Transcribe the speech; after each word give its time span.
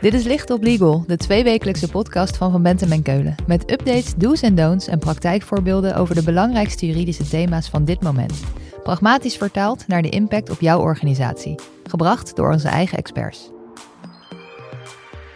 Dit 0.00 0.14
is 0.14 0.24
Licht 0.24 0.50
op 0.50 0.62
Legal, 0.62 1.04
de 1.06 1.16
tweewekelijkse 1.16 1.88
podcast 1.88 2.36
van 2.36 2.50
Van 2.50 2.62
Bentem 2.62 2.92
en 2.92 3.02
Keulen. 3.02 3.34
Met 3.46 3.70
updates, 3.70 4.14
do's 4.14 4.42
en 4.42 4.54
don'ts 4.54 4.86
en 4.86 4.98
praktijkvoorbeelden 4.98 5.96
over 5.96 6.14
de 6.14 6.22
belangrijkste 6.22 6.86
juridische 6.86 7.28
thema's 7.28 7.68
van 7.68 7.84
dit 7.84 8.02
moment. 8.02 8.42
Pragmatisch 8.82 9.36
vertaald 9.36 9.86
naar 9.86 10.02
de 10.02 10.08
impact 10.08 10.50
op 10.50 10.60
jouw 10.60 10.80
organisatie. 10.80 11.54
Gebracht 11.84 12.36
door 12.36 12.52
onze 12.52 12.68
eigen 12.68 12.98
experts. 12.98 13.50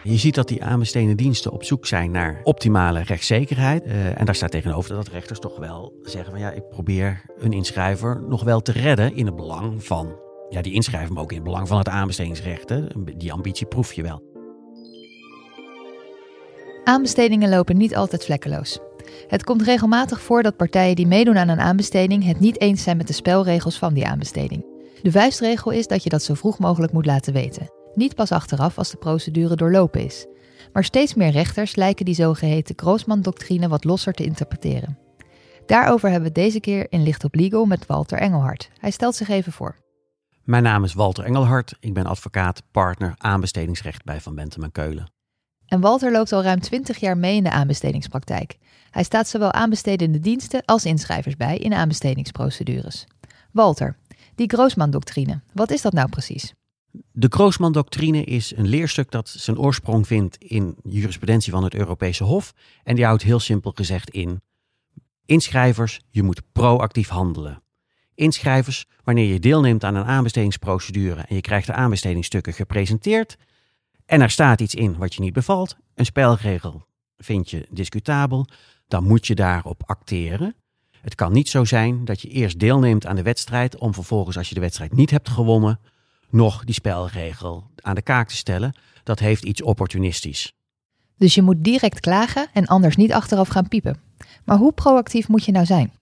Je 0.02 0.16
ziet 0.16 0.34
dat 0.34 0.48
die 0.48 0.64
aanbestedende 0.64 1.14
diensten 1.14 1.52
op 1.52 1.64
zoek 1.64 1.86
zijn 1.86 2.10
naar 2.10 2.40
optimale 2.42 3.02
rechtszekerheid. 3.02 3.86
Uh, 3.86 4.20
en 4.20 4.24
daar 4.24 4.34
staat 4.34 4.50
tegenover 4.50 4.94
dat 4.94 5.08
rechters 5.08 5.38
toch 5.38 5.58
wel 5.58 5.92
zeggen 6.02 6.30
van 6.30 6.40
ja, 6.40 6.50
ik 6.50 6.68
probeer 6.68 7.22
een 7.38 7.52
inschrijver 7.52 8.25
nog 8.28 8.42
wel 8.42 8.61
te 8.61 8.72
redden 8.72 9.17
in 9.17 9.26
het 9.26 9.36
belang 9.36 9.84
van 9.84 10.17
ja, 10.48 10.62
die 10.62 10.75
inschrijver, 10.75 11.12
maar 11.12 11.22
ook 11.22 11.31
in 11.31 11.36
het 11.36 11.46
belang 11.46 11.68
van 11.68 11.78
het 11.78 11.89
aanbestedingsrecht. 11.89 12.72
Die 13.18 13.32
ambitie 13.32 13.67
proef 13.67 13.92
je 13.92 14.03
wel. 14.03 14.33
Aanbestedingen 16.84 17.48
lopen 17.48 17.76
niet 17.76 17.96
altijd 17.96 18.24
vlekkeloos. 18.24 18.79
Het 19.29 19.44
komt 19.44 19.62
regelmatig 19.62 20.20
voor 20.20 20.42
dat 20.42 20.56
partijen 20.56 20.96
die 20.96 21.06
meedoen 21.06 21.38
aan 21.38 21.48
een 21.48 21.61
aanbesteding 21.61 22.25
het 22.25 22.40
niet 22.40 22.61
eens 22.61 22.82
zijn 22.82 22.96
met 22.96 23.06
de 23.06 23.12
spelregels 23.12 23.79
van 23.79 23.94
die 23.94 24.06
aanbesteding. 24.06 24.64
De 25.02 25.11
vuistregel 25.11 25.70
is 25.70 25.86
dat 25.86 26.02
je 26.02 26.08
dat 26.08 26.22
zo 26.22 26.34
vroeg 26.34 26.58
mogelijk 26.58 26.92
moet 26.92 27.06
laten 27.06 27.32
weten. 27.32 27.70
Niet 27.94 28.14
pas 28.14 28.32
achteraf 28.32 28.78
als 28.78 28.90
de 28.90 28.96
procedure 28.96 29.56
doorlopen 29.56 30.04
is. 30.04 30.26
Maar 30.72 30.84
steeds 30.84 31.14
meer 31.14 31.30
rechters 31.30 31.76
lijken 31.76 32.05
die 32.05 32.14
zogeheten 32.14 32.78
Groosman-doctrine 32.78 33.69
wat 33.69 33.84
losser 33.84 34.12
te 34.12 34.25
interpreteren. 34.25 34.98
Daarover 35.66 36.11
hebben 36.11 36.28
we 36.28 36.41
deze 36.41 36.61
keer 36.61 36.86
in 36.89 37.03
Licht 37.03 37.25
op 37.25 37.34
Legal 37.34 37.64
met 37.64 37.86
Walter 37.86 38.19
Engelhard. 38.19 38.70
Hij 38.78 38.91
stelt 38.91 39.14
zich 39.14 39.28
even 39.28 39.53
voor. 39.53 39.77
Mijn 40.42 40.62
naam 40.62 40.84
is 40.84 40.94
Walter 40.94 41.25
Engelhard. 41.25 41.77
Ik 41.81 41.94
ben 41.94 42.06
advocaat, 42.06 42.62
partner 42.70 43.14
aanbestedingsrecht 43.16 44.05
bij 44.05 44.20
Van 44.20 44.34
Bentem 44.34 44.62
en 44.62 44.72
Keulen. 44.72 45.14
En 45.67 45.81
Walter 45.81 46.12
loopt 46.12 46.33
al 46.33 46.43
ruim 46.43 46.61
20 46.61 46.98
jaar 46.98 47.19
mee 47.19 47.37
in 47.37 47.43
de 47.43 47.51
aanbestedingspraktijk. 47.51 48.59
Hij 48.91 49.05
staat 49.05 49.29
zowel 49.29 49.53
aanbestedende 49.53 50.21
diensten 50.21 50.65
als 50.65 50.84
inschrijvers 50.84 51.37
bij 51.37 51.56
in 51.56 51.75
aanbestedingsprocedures. 51.75 53.06
Walter, 53.53 53.97
die 54.34 54.48
Groosman-doctrine, 54.48 55.41
wat 55.53 55.71
is 55.71 55.83
dat 55.83 55.93
nou 55.93 56.09
precies? 56.09 56.55
De 57.12 57.27
Groosman-doctrine 57.31 58.25
is 58.25 58.56
een 58.56 58.67
leerstuk 58.67 59.11
dat 59.11 59.29
zijn 59.29 59.59
oorsprong 59.59 60.06
vindt 60.06 60.37
in 60.37 60.77
jurisprudentie 60.83 61.53
van 61.53 61.65
het 61.65 61.75
Europese 61.75 62.25
Hof. 62.25 62.53
En 62.84 62.95
die 62.95 63.05
houdt 63.05 63.23
heel 63.23 63.41
simpel 63.41 63.73
gezegd 63.75 64.11
in: 64.11 64.41
inschrijvers, 65.27 66.01
je 66.11 66.23
moet 66.23 66.43
proactief 66.53 67.09
handelen. 67.09 67.62
Inschrijvers, 68.15 68.87
wanneer 69.05 69.33
je 69.33 69.41
deelneemt 69.41 69.84
aan 69.84 69.95
een 69.95 70.05
aanbestedingsprocedure 70.05 71.21
en 71.21 71.34
je 71.34 71.41
krijgt 71.41 71.67
de 71.67 71.73
aanbestedingsstukken 71.73 72.53
gepresenteerd, 72.53 73.37
en 74.06 74.20
er 74.20 74.30
staat 74.30 74.60
iets 74.60 74.74
in 74.74 74.97
wat 74.97 75.14
je 75.14 75.20
niet 75.20 75.33
bevalt, 75.33 75.77
een 75.94 76.05
spelregel 76.05 76.86
vind 77.16 77.50
je 77.50 77.66
discutabel, 77.70 78.47
dan 78.88 79.05
moet 79.05 79.27
je 79.27 79.34
daarop 79.34 79.83
acteren. 79.86 80.55
Het 81.00 81.14
kan 81.14 81.33
niet 81.33 81.48
zo 81.48 81.64
zijn 81.64 82.05
dat 82.05 82.20
je 82.20 82.28
eerst 82.28 82.58
deelneemt 82.58 83.06
aan 83.06 83.16
de 83.16 83.22
wedstrijd 83.22 83.78
om 83.78 83.94
vervolgens, 83.94 84.36
als 84.36 84.48
je 84.48 84.55
de 84.55 84.60
wedstrijd 84.60 84.92
niet 84.92 85.10
hebt 85.10 85.28
gewonnen, 85.28 85.80
nog 86.30 86.64
die 86.64 86.75
spelregel 86.75 87.70
aan 87.80 87.94
de 87.94 88.02
kaak 88.02 88.28
te 88.28 88.36
stellen. 88.36 88.75
Dat 89.02 89.19
heeft 89.19 89.44
iets 89.44 89.62
opportunistisch. 89.62 90.52
Dus 91.16 91.34
je 91.34 91.42
moet 91.42 91.64
direct 91.64 92.00
klagen 92.00 92.48
en 92.52 92.66
anders 92.66 92.97
niet 92.97 93.12
achteraf 93.12 93.48
gaan 93.48 93.69
piepen. 93.69 94.00
Maar 94.44 94.56
hoe 94.56 94.72
proactief 94.72 95.28
moet 95.28 95.44
je 95.44 95.52
nou 95.52 95.66
zijn? 95.66 95.92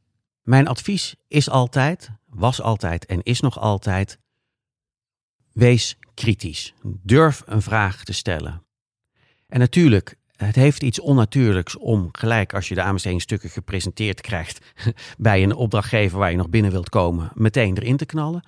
Mijn 0.43 0.69
advies 0.69 1.15
is 1.29 1.51
altijd, 1.51 2.11
was 2.27 2.63
altijd 2.63 3.07
en 3.07 3.23
is 3.23 3.41
nog 3.41 3.59
altijd: 3.59 4.19
wees 5.53 5.97
kritisch. 6.15 6.75
Durf 6.83 7.43
een 7.47 7.63
vraag 7.63 8.05
te 8.05 8.13
stellen. 8.13 8.63
En 9.49 9.59
natuurlijk, 9.59 10.17
het 10.37 10.55
heeft 10.55 10.83
iets 10.83 11.01
onnatuurlijks 11.01 11.77
om 11.77 12.09
gelijk 12.13 12.55
als 12.55 12.69
je 12.69 12.75
de 12.75 12.83
aanbestedingsstukken 12.83 13.51
gepresenteerd 13.51 14.21
krijgt 14.21 14.73
bij 15.19 15.43
een 15.43 15.55
opdrachtgever 15.55 16.19
waar 16.19 16.31
je 16.31 16.37
nog 16.37 16.49
binnen 16.49 16.71
wilt 16.71 16.89
komen, 16.89 17.31
meteen 17.35 17.77
erin 17.77 17.97
te 17.97 18.07
knallen. 18.07 18.45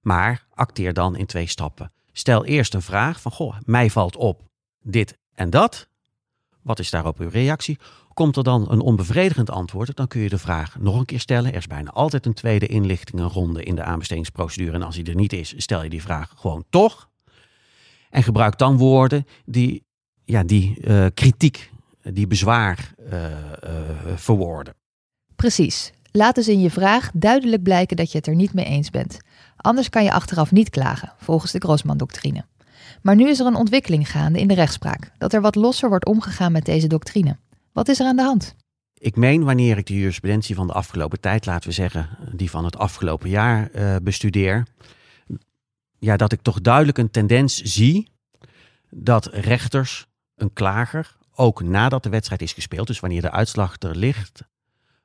Maar 0.00 0.46
acteer 0.54 0.92
dan 0.92 1.16
in 1.16 1.26
twee 1.26 1.46
stappen. 1.46 1.92
Stel 2.12 2.44
eerst 2.44 2.74
een 2.74 2.82
vraag 2.82 3.20
van, 3.20 3.32
goh, 3.32 3.56
mij 3.64 3.90
valt 3.90 4.16
op 4.16 4.42
dit 4.82 5.18
en 5.34 5.50
dat. 5.50 5.88
Wat 6.62 6.78
is 6.78 6.90
daarop 6.90 7.20
uw 7.20 7.28
reactie? 7.28 7.78
Komt 8.14 8.36
er 8.36 8.44
dan 8.44 8.70
een 8.70 8.80
onbevredigend 8.80 9.50
antwoord, 9.50 9.96
dan 9.96 10.08
kun 10.08 10.20
je 10.20 10.28
de 10.28 10.38
vraag 10.38 10.78
nog 10.78 10.98
een 10.98 11.04
keer 11.04 11.20
stellen. 11.20 11.50
Er 11.50 11.56
is 11.56 11.66
bijna 11.66 11.90
altijd 11.90 12.26
een 12.26 12.34
tweede 12.34 12.66
inlichtingenronde 12.66 13.62
in 13.62 13.74
de 13.74 13.82
aanbestedingsprocedure. 13.82 14.72
En 14.72 14.82
als 14.82 14.94
die 14.94 15.04
er 15.04 15.14
niet 15.14 15.32
is, 15.32 15.54
stel 15.56 15.82
je 15.82 15.90
die 15.90 16.02
vraag 16.02 16.32
gewoon 16.36 16.64
toch. 16.70 17.09
En 18.10 18.22
gebruik 18.22 18.58
dan 18.58 18.76
woorden 18.76 19.26
die, 19.44 19.84
ja, 20.24 20.42
die 20.42 20.76
uh, 20.80 21.06
kritiek, 21.14 21.70
die 22.02 22.26
bezwaar 22.26 22.94
uh, 23.12 23.22
uh, 23.22 23.30
verwoorden. 24.14 24.74
Precies. 25.36 25.92
Laat 26.12 26.34
dus 26.34 26.48
in 26.48 26.60
je 26.60 26.70
vraag 26.70 27.10
duidelijk 27.14 27.62
blijken 27.62 27.96
dat 27.96 28.12
je 28.12 28.18
het 28.18 28.26
er 28.26 28.34
niet 28.34 28.54
mee 28.54 28.64
eens 28.64 28.90
bent. 28.90 29.18
Anders 29.56 29.88
kan 29.88 30.04
je 30.04 30.12
achteraf 30.12 30.52
niet 30.52 30.70
klagen, 30.70 31.12
volgens 31.18 31.52
de 31.52 31.58
Grossman-doctrine. 31.58 32.44
Maar 33.02 33.16
nu 33.16 33.28
is 33.28 33.40
er 33.40 33.46
een 33.46 33.54
ontwikkeling 33.54 34.10
gaande 34.10 34.40
in 34.40 34.48
de 34.48 34.54
rechtspraak, 34.54 35.12
dat 35.18 35.32
er 35.32 35.40
wat 35.40 35.54
losser 35.54 35.88
wordt 35.88 36.06
omgegaan 36.06 36.52
met 36.52 36.64
deze 36.64 36.86
doctrine. 36.86 37.36
Wat 37.72 37.88
is 37.88 38.00
er 38.00 38.06
aan 38.06 38.16
de 38.16 38.22
hand? 38.22 38.54
Ik 38.94 39.16
meen 39.16 39.44
wanneer 39.44 39.78
ik 39.78 39.86
de 39.86 39.94
jurisprudentie 39.94 40.54
van 40.54 40.66
de 40.66 40.72
afgelopen 40.72 41.20
tijd, 41.20 41.46
laten 41.46 41.68
we 41.68 41.74
zeggen, 41.74 42.08
die 42.32 42.50
van 42.50 42.64
het 42.64 42.78
afgelopen 42.78 43.28
jaar 43.28 43.70
uh, 43.74 43.96
bestudeer, 44.02 44.66
ja, 46.00 46.16
dat 46.16 46.32
ik 46.32 46.42
toch 46.42 46.60
duidelijk 46.60 46.98
een 46.98 47.10
tendens 47.10 47.62
zie 47.62 48.10
dat 48.90 49.26
rechters 49.26 50.06
een 50.36 50.52
klager, 50.52 51.16
ook 51.34 51.62
nadat 51.62 52.02
de 52.02 52.08
wedstrijd 52.08 52.42
is 52.42 52.52
gespeeld, 52.52 52.86
dus 52.86 53.00
wanneer 53.00 53.20
de 53.20 53.30
uitslag 53.30 53.76
er 53.78 53.96
ligt, 53.96 54.42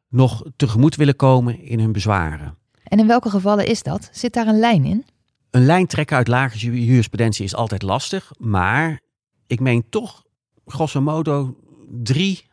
nog 0.09 0.44
tegemoet 0.55 0.95
willen 0.95 1.16
komen 1.16 1.59
in 1.59 1.79
hun 1.79 1.91
bezwaren. 1.91 2.57
En 2.84 3.00
in 3.00 3.07
welke 3.07 3.29
gevallen 3.29 3.67
is 3.67 3.84
dat? 3.84 4.09
Zit 4.11 4.34
daar 4.34 4.47
een 4.47 4.59
lijn 4.59 4.85
in? 4.85 5.05
Een 5.50 5.66
lijn 5.66 5.88
trekken 5.88 6.17
uit 6.17 6.28
lage 6.28 6.85
jurisprudentie 6.85 7.45
is 7.45 7.55
altijd 7.55 7.81
lastig, 7.81 8.31
maar 8.38 9.01
ik 9.47 9.59
meen 9.59 9.89
toch 9.89 10.23
grosso 10.66 11.01
modo 11.01 11.57
drie, 11.89 12.45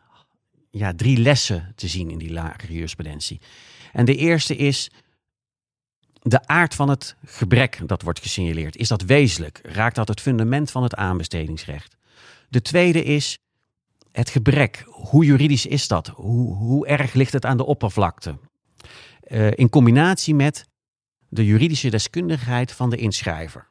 ja, 0.69 0.93
drie 0.95 1.17
lessen 1.17 1.71
te 1.75 1.87
zien 1.87 2.09
in 2.09 2.17
die 2.17 2.31
lage 2.31 2.73
jurisprudentie. 2.73 3.41
En 3.91 4.05
de 4.05 4.15
eerste 4.15 4.55
is 4.55 4.91
de 6.23 6.47
aard 6.47 6.75
van 6.75 6.89
het 6.89 7.15
gebrek 7.25 7.79
dat 7.85 8.01
wordt 8.01 8.19
gesignaleerd. 8.19 8.75
Is 8.75 8.87
dat 8.87 9.01
wezenlijk? 9.01 9.59
Raakt 9.63 9.95
dat 9.95 10.07
het 10.07 10.21
fundament 10.21 10.71
van 10.71 10.83
het 10.83 10.95
aanbestedingsrecht? 10.95 11.95
De 12.49 12.61
tweede 12.61 13.03
is 13.03 13.37
het 14.11 14.29
gebrek. 14.29 14.83
Hoe 14.87 15.25
juridisch 15.25 15.65
is 15.65 15.87
dat? 15.87 16.07
Hoe, 16.07 16.55
hoe 16.55 16.87
erg 16.87 17.13
ligt 17.13 17.33
het 17.33 17.45
aan 17.45 17.57
de 17.57 17.65
oppervlakte? 17.65 18.37
Uh, 19.27 19.51
in 19.51 19.69
combinatie 19.69 20.35
met 20.35 20.65
de 21.29 21.45
juridische 21.45 21.89
deskundigheid 21.89 22.71
van 22.71 22.89
de 22.89 22.97
inschrijver. 22.97 23.67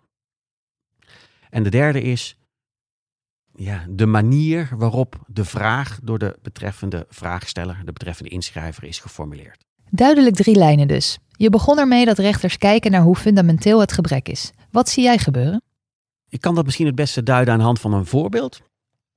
En 1.50 1.62
de 1.62 1.70
derde 1.70 2.02
is 2.02 2.36
ja, 3.54 3.86
de 3.88 4.06
manier 4.06 4.68
waarop 4.76 5.24
de 5.26 5.44
vraag 5.44 5.98
door 6.02 6.18
de 6.18 6.38
betreffende 6.42 7.06
vraagsteller, 7.08 7.82
de 7.84 7.92
betreffende 7.92 8.30
inschrijver, 8.30 8.84
is 8.84 8.98
geformuleerd. 8.98 9.64
Duidelijk 9.90 10.34
drie 10.34 10.56
lijnen 10.56 10.88
dus. 10.88 11.18
Je 11.42 11.50
begon 11.50 11.78
ermee 11.78 12.04
dat 12.04 12.18
rechters 12.18 12.58
kijken 12.58 12.90
naar 12.90 13.02
hoe 13.02 13.16
fundamenteel 13.16 13.80
het 13.80 13.92
gebrek 13.92 14.28
is. 14.28 14.52
Wat 14.70 14.88
zie 14.88 15.02
jij 15.02 15.18
gebeuren? 15.18 15.62
Ik 16.28 16.40
kan 16.40 16.54
dat 16.54 16.64
misschien 16.64 16.86
het 16.86 16.94
beste 16.94 17.22
duiden 17.22 17.52
aan 17.52 17.58
de 17.58 17.64
hand 17.64 17.80
van 17.80 17.92
een 17.92 18.06
voorbeeld. 18.06 18.60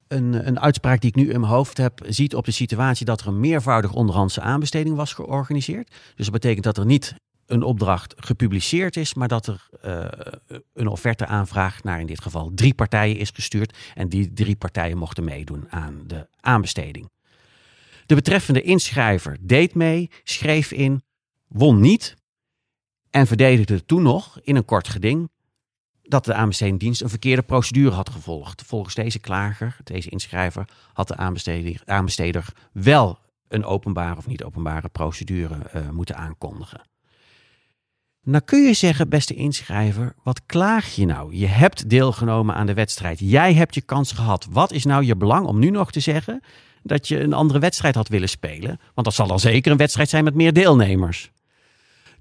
Een, 0.08 0.48
een 0.48 0.60
uitspraak 0.60 1.02
die 1.02 1.10
ik 1.10 1.16
nu 1.16 1.32
in 1.32 1.40
mijn 1.40 1.52
hoofd 1.52 1.78
heb, 1.78 2.02
ziet 2.08 2.36
op 2.36 2.46
de 2.46 2.52
situatie 2.52 3.06
dat 3.06 3.22
er 3.22 3.28
een 3.28 3.40
meervoudig 3.40 3.94
onderhandse 3.94 4.42
aanbesteding 4.42 4.96
was 4.96 5.14
georganiseerd. 5.14 5.90
Dus 6.16 6.26
dat 6.26 6.34
betekent 6.34 6.64
dat 6.64 6.78
er 6.78 6.86
niet 6.86 7.16
een 7.46 7.64
opdracht 7.64 8.14
gepubliceerd 8.18 8.98
is, 8.98 9.14
maar 9.14 9.28
dat 9.28 9.48
er 9.48 9.68
uh, 9.86 10.06
een 10.74 10.88
offerteaanvraag 10.88 11.84
naar 11.84 12.00
in 12.00 12.08
dit 12.08 12.22
geval 12.22 12.52
drie 12.56 12.74
partijen 12.74 13.18
is 13.18 13.30
gestuurd. 13.34 13.78
En 13.94 14.10
die 14.10 14.34
drie 14.34 14.56
partijen 14.56 14.98
mochten 14.98 15.24
meedoen 15.24 15.66
aan 15.70 16.04
de 16.08 16.28
aanbesteding. 16.40 17.10
De 18.06 18.16
betreffende 18.16 18.62
inschrijver 18.62 19.38
deed 19.42 19.76
mee, 19.76 20.10
schreef 20.24 20.72
in, 20.72 21.04
won 21.48 21.80
niet 21.80 22.16
en 23.10 23.28
verdedigde 23.28 23.86
toen 23.86 24.02
nog 24.02 24.40
in 24.44 24.56
een 24.56 24.66
kort 24.66 24.88
geding 24.88 25.30
dat 26.02 26.26
de 26.26 26.34
aanbestedingsdienst 26.34 27.02
een 27.02 27.10
verkeerde 27.10 27.42
procedure 27.42 27.96
had 27.96 28.10
gevolgd. 28.10 28.62
Volgens 28.66 28.96
deze 28.96 29.20
klager, 29.20 29.78
deze 29.84 30.10
inschrijver, 30.10 30.68
had 30.94 31.08
de 31.08 31.16
aanbesteder, 31.16 31.82
aanbesteder 31.86 32.48
wel 32.72 33.20
een 33.48 33.66
openbare 33.66 34.18
of 34.18 34.28
niet 34.28 34.44
openbare 34.44 34.90
procedure 34.90 35.56
uh, 35.76 35.90
moeten 35.90 36.16
aankondigen. 36.16 36.82
Nou 38.22 38.44
kun 38.44 38.64
je 38.64 38.74
zeggen, 38.74 39.10
beste 39.10 39.34
inschrijver, 39.34 40.16
wat 40.24 40.46
klaag 40.46 40.96
je 40.96 41.06
nou? 41.06 41.36
Je 41.36 41.48
hebt 41.48 41.90
deelgenomen 41.90 42.56
aan 42.56 42.66
de 42.66 42.74
wedstrijd. 42.74 43.20
Jij 43.20 43.54
hebt 43.54 43.76
je 43.76 43.82
kans 43.82 44.12
gehad. 44.12 44.48
Wat 44.50 44.72
is 44.72 44.86
nou 44.86 45.04
je 45.04 45.16
belang 45.16 45.46
om 45.48 45.60
nu 45.60 45.70
nog 45.70 45.92
te 45.92 46.00
zeggen 46.00 46.42
dat 46.84 47.08
je 47.08 47.20
een 47.20 47.34
andere 47.34 47.60
wedstrijd 47.60 47.96
had 47.96 48.08
willen 48.08 48.30
spelen? 48.30 48.80
Want 48.94 49.08
dat 49.08 49.14
zal 49.14 49.28
dan 49.28 49.40
zeker 49.40 49.72
een 49.72 49.78
wedstrijd 49.78 50.10
zijn 50.10 50.24
met 50.24 50.36
meer 50.36 50.54
deelnemers. 50.54 51.32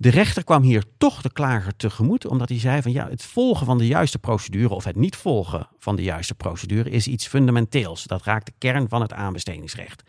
De 0.05 0.11
rechter 0.11 0.45
kwam 0.45 0.62
hier 0.62 0.85
toch 0.99 1.23
de 1.23 1.33
klager 1.33 1.77
tegemoet, 1.77 2.27
omdat 2.27 2.49
hij 2.49 2.59
zei 2.59 2.83
van 2.83 2.93
ja, 2.93 3.09
het 3.09 3.25
volgen 3.25 3.67
van 3.67 3.79
de 3.79 3.87
juiste 3.87 4.19
procedure 4.19 4.75
of 4.75 4.85
het 4.85 4.97
niet 4.97 5.17
volgen 5.17 5.69
van 5.79 5.97
de 5.97 6.03
juiste 6.03 6.35
procedure 6.35 6.91
is 6.91 7.06
iets 7.06 7.27
fundamenteels. 7.27 8.05
Dat 8.05 8.23
raakt 8.23 8.47
de 8.47 8.53
kern 8.59 8.89
van 8.89 9.01
het 9.01 9.12
aanbestedingsrecht. 9.12 10.03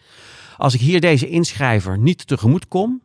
Als 0.57 0.73
ik 0.73 0.79
hier 0.79 1.01
deze 1.01 1.29
inschrijver 1.29 1.97
niet 1.97 2.27
tegemoet 2.27 2.67
kom, 2.67 3.01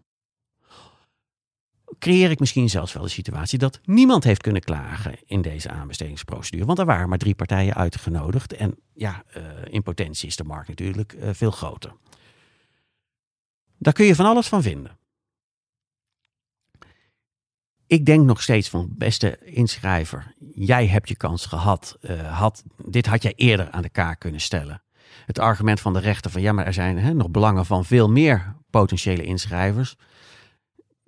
creëer 1.99 2.31
ik 2.31 2.41
misschien 2.41 2.69
zelfs 2.69 2.93
wel 2.93 3.03
de 3.03 3.09
situatie 3.09 3.59
dat 3.59 3.81
niemand 3.85 4.25
heeft 4.25 4.43
kunnen 4.43 4.63
klagen 4.63 5.19
in 5.27 5.43
deze 5.43 5.69
aanbestedingsprocedure. 5.69 6.67
Want 6.67 6.79
er 6.79 6.87
waren 6.87 7.09
maar 7.09 7.19
drie 7.19 7.35
partijen 7.35 7.75
uitgenodigd. 7.75 8.53
En 8.53 8.79
ja, 8.95 9.23
uh, 9.37 9.43
in 9.65 9.83
potentie 9.83 10.29
is 10.29 10.37
de 10.37 10.45
markt 10.45 10.69
natuurlijk 10.69 11.13
uh, 11.13 11.29
veel 11.33 11.51
groter. 11.51 11.93
Daar 13.79 13.93
kun 13.93 14.07
je 14.07 14.15
van 14.15 14.27
alles 14.27 14.49
van 14.49 14.63
vinden. 14.63 15.00
Ik 17.91 18.07
denk 18.07 18.25
nog 18.25 18.43
steeds 18.43 18.69
van, 18.69 18.89
beste 18.91 19.39
inschrijver, 19.45 20.35
jij 20.55 20.87
hebt 20.87 21.09
je 21.09 21.17
kans 21.17 21.47
gehad. 21.47 21.99
Uh, 22.01 22.39
had, 22.39 22.65
dit 22.85 23.07
had 23.07 23.23
jij 23.23 23.33
eerder 23.37 23.71
aan 23.71 23.83
de 23.83 23.89
kaak 23.89 24.19
kunnen 24.21 24.41
stellen. 24.41 24.83
Het 25.27 25.39
argument 25.39 25.81
van 25.81 25.93
de 25.93 25.99
rechter 25.99 26.31
van, 26.31 26.41
ja, 26.41 26.53
maar 26.53 26.67
er 26.67 26.73
zijn 26.73 26.99
hè, 26.99 27.15
nog 27.15 27.31
belangen 27.31 27.67
van 27.67 27.85
veel 27.85 28.11
meer 28.11 28.57
potentiële 28.71 29.23
inschrijvers 29.23 29.97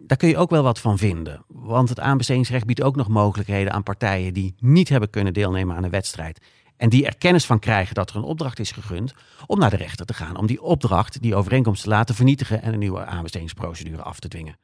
daar 0.06 0.16
kun 0.16 0.28
je 0.28 0.36
ook 0.36 0.50
wel 0.50 0.62
wat 0.62 0.80
van 0.80 0.98
vinden. 0.98 1.44
Want 1.48 1.88
het 1.88 2.00
aanbestedingsrecht 2.00 2.66
biedt 2.66 2.82
ook 2.82 2.96
nog 2.96 3.08
mogelijkheden 3.08 3.72
aan 3.72 3.82
partijen 3.82 4.34
die 4.34 4.54
niet 4.58 4.88
hebben 4.88 5.10
kunnen 5.10 5.32
deelnemen 5.32 5.76
aan 5.76 5.84
een 5.84 5.90
wedstrijd. 5.90 6.40
En 6.76 6.88
die 6.88 7.06
er 7.06 7.16
kennis 7.16 7.46
van 7.46 7.58
krijgen 7.58 7.94
dat 7.94 8.10
er 8.10 8.16
een 8.16 8.22
opdracht 8.22 8.58
is 8.58 8.72
gegund 8.72 9.14
om 9.46 9.58
naar 9.58 9.70
de 9.70 9.76
rechter 9.76 10.06
te 10.06 10.14
gaan. 10.14 10.36
Om 10.36 10.46
die 10.46 10.62
opdracht, 10.62 11.22
die 11.22 11.34
overeenkomst 11.34 11.82
te 11.82 11.88
laten 11.88 12.14
vernietigen 12.14 12.62
en 12.62 12.72
een 12.72 12.78
nieuwe 12.78 13.04
aanbestedingsprocedure 13.04 14.02
af 14.02 14.20
te 14.20 14.28
dwingen. 14.28 14.58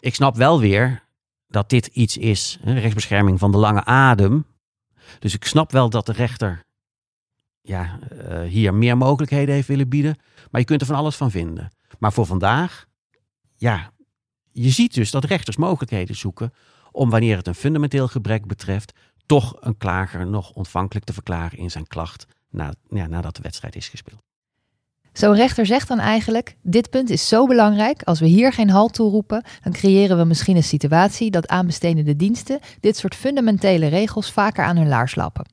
Ik 0.00 0.14
snap 0.14 0.36
wel 0.36 0.60
weer 0.60 1.02
dat 1.52 1.70
dit 1.70 1.86
iets 1.86 2.16
is, 2.16 2.58
rechtsbescherming 2.64 3.38
van 3.38 3.52
de 3.52 3.58
lange 3.58 3.84
adem. 3.84 4.46
Dus 5.18 5.34
ik 5.34 5.44
snap 5.44 5.72
wel 5.72 5.90
dat 5.90 6.06
de 6.06 6.12
rechter 6.12 6.64
ja, 7.60 7.98
uh, 8.12 8.42
hier 8.42 8.74
meer 8.74 8.96
mogelijkheden 8.96 9.54
heeft 9.54 9.68
willen 9.68 9.88
bieden. 9.88 10.16
Maar 10.50 10.60
je 10.60 10.66
kunt 10.66 10.80
er 10.80 10.86
van 10.86 10.96
alles 10.96 11.16
van 11.16 11.30
vinden. 11.30 11.70
Maar 11.98 12.12
voor 12.12 12.26
vandaag, 12.26 12.86
ja, 13.56 13.92
je 14.52 14.70
ziet 14.70 14.94
dus 14.94 15.10
dat 15.10 15.24
rechters 15.24 15.56
mogelijkheden 15.56 16.16
zoeken 16.16 16.52
om 16.90 17.10
wanneer 17.10 17.36
het 17.36 17.46
een 17.46 17.54
fundamenteel 17.54 18.08
gebrek 18.08 18.46
betreft, 18.46 18.92
toch 19.26 19.56
een 19.60 19.76
klager 19.76 20.26
nog 20.26 20.50
ontvankelijk 20.50 21.06
te 21.06 21.12
verklaren 21.12 21.58
in 21.58 21.70
zijn 21.70 21.86
klacht 21.86 22.26
na, 22.50 22.74
ja, 22.88 23.06
nadat 23.06 23.36
de 23.36 23.42
wedstrijd 23.42 23.76
is 23.76 23.88
gespeeld. 23.88 24.22
Zo'n 25.12 25.34
rechter 25.34 25.66
zegt 25.66 25.88
dan 25.88 25.98
eigenlijk: 25.98 26.56
dit 26.62 26.90
punt 26.90 27.10
is 27.10 27.28
zo 27.28 27.46
belangrijk, 27.46 28.02
als 28.02 28.20
we 28.20 28.26
hier 28.26 28.52
geen 28.52 28.70
halt 28.70 28.94
toe 28.94 29.10
roepen, 29.10 29.44
dan 29.62 29.72
creëren 29.72 30.18
we 30.18 30.24
misschien 30.24 30.56
een 30.56 30.62
situatie 30.62 31.30
dat 31.30 31.48
aanbestedende 31.48 32.16
diensten 32.16 32.60
dit 32.80 32.96
soort 32.96 33.14
fundamentele 33.14 33.86
regels 33.86 34.32
vaker 34.32 34.64
aan 34.64 34.76
hun 34.76 34.88
laars 34.88 35.14
lappen. 35.14 35.46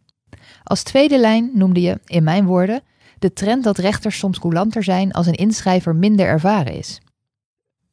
Als 0.63 0.83
tweede 0.83 1.19
lijn 1.19 1.51
noemde 1.53 1.81
je, 1.81 1.99
in 2.05 2.23
mijn 2.23 2.45
woorden, 2.45 2.81
de 3.19 3.33
trend 3.33 3.63
dat 3.63 3.77
rechters 3.77 4.17
soms 4.17 4.39
coulanter 4.39 4.83
zijn 4.83 5.11
als 5.11 5.27
een 5.27 5.33
inschrijver 5.33 5.95
minder 5.95 6.25
ervaren 6.25 6.73
is. 6.73 7.01